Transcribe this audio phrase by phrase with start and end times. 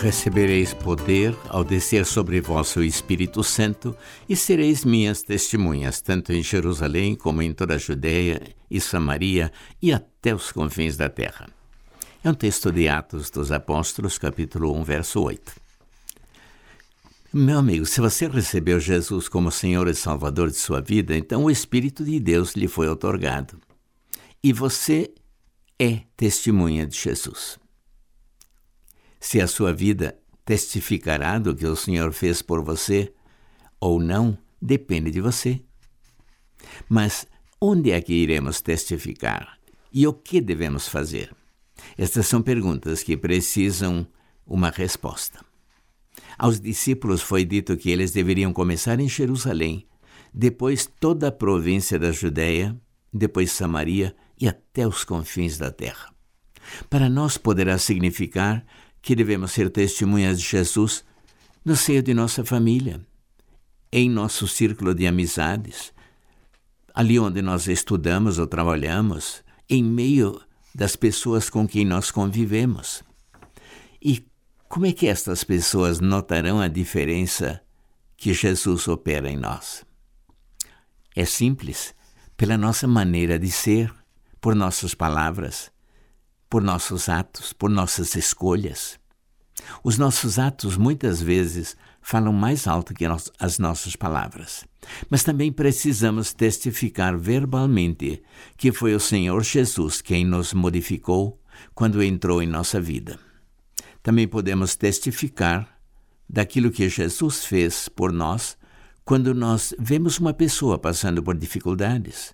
[0.00, 3.96] Recebereis poder ao descer sobre vós o Espírito Santo
[4.28, 8.40] e sereis minhas testemunhas, tanto em Jerusalém como em toda a Judéia
[8.70, 9.50] e Samaria
[9.82, 11.48] e até os confins da terra.
[12.22, 15.52] É um texto de Atos dos Apóstolos, capítulo 1, verso 8.
[17.32, 21.50] Meu amigo, se você recebeu Jesus como Senhor e Salvador de sua vida, então o
[21.50, 23.58] Espírito de Deus lhe foi otorgado.
[24.44, 25.12] E você
[25.76, 27.58] é testemunha de Jesus
[29.20, 33.12] se a sua vida testificará do que o Senhor fez por você
[33.80, 35.60] ou não, depende de você.
[36.88, 37.26] Mas
[37.60, 39.58] onde é que iremos testificar?
[39.92, 41.34] E o que devemos fazer?
[41.96, 44.06] Estas são perguntas que precisam
[44.46, 45.44] uma resposta.
[46.36, 49.86] Aos discípulos foi dito que eles deveriam começar em Jerusalém,
[50.32, 52.76] depois toda a província da Judéia,
[53.12, 56.12] depois Samaria e até os confins da terra.
[56.90, 58.64] Para nós poderá significar
[59.00, 61.04] que devemos ser testemunhas de Jesus
[61.64, 63.00] no seio de nossa família,
[63.92, 65.92] em nosso círculo de amizades,
[66.94, 70.40] ali onde nós estudamos ou trabalhamos, em meio
[70.74, 73.02] das pessoas com quem nós convivemos.
[74.02, 74.26] E
[74.68, 77.60] como é que estas pessoas notarão a diferença
[78.16, 79.84] que Jesus opera em nós?
[81.14, 81.94] É simples,
[82.36, 83.92] pela nossa maneira de ser,
[84.40, 85.70] por nossas palavras,
[86.48, 88.98] por nossos atos, por nossas escolhas.
[89.82, 93.04] Os nossos atos muitas vezes falam mais alto que
[93.38, 94.64] as nossas palavras.
[95.10, 98.22] Mas também precisamos testificar verbalmente
[98.56, 101.40] que foi o Senhor Jesus quem nos modificou
[101.74, 103.18] quando entrou em nossa vida.
[104.02, 105.68] Também podemos testificar
[106.28, 108.56] daquilo que Jesus fez por nós
[109.04, 112.32] quando nós vemos uma pessoa passando por dificuldades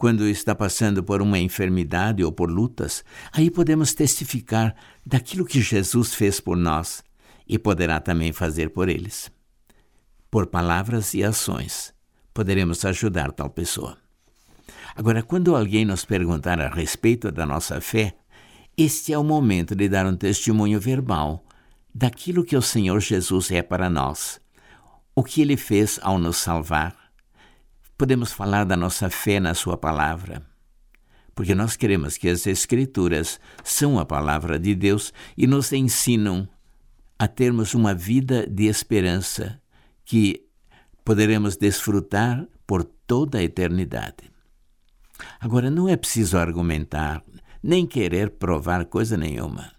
[0.00, 4.74] quando está passando por uma enfermidade ou por lutas, aí podemos testificar
[5.04, 7.04] daquilo que Jesus fez por nós
[7.46, 9.30] e poderá também fazer por eles.
[10.30, 11.92] Por palavras e ações,
[12.32, 13.98] poderemos ajudar tal pessoa.
[14.96, 18.16] Agora, quando alguém nos perguntar a respeito da nossa fé,
[18.78, 21.44] este é o momento de dar um testemunho verbal
[21.94, 24.40] daquilo que o Senhor Jesus é para nós,
[25.14, 26.99] o que ele fez ao nos salvar
[28.00, 30.40] podemos falar da nossa fé na Sua palavra.
[31.34, 36.48] Porque nós queremos que as Escrituras são a palavra de Deus e nos ensinam
[37.18, 39.60] a termos uma vida de esperança
[40.02, 40.46] que
[41.04, 44.32] poderemos desfrutar por toda a eternidade.
[45.38, 47.22] Agora, não é preciso argumentar,
[47.62, 49.72] nem querer provar coisa nenhuma.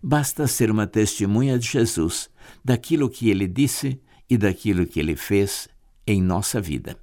[0.00, 2.30] Basta ser uma testemunha de Jesus,
[2.64, 5.68] daquilo que ele disse e daquilo que ele fez
[6.06, 7.02] em nossa vida